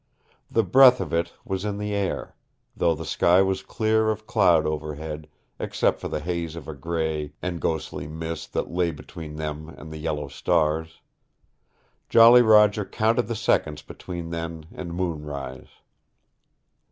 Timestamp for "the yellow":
9.93-10.27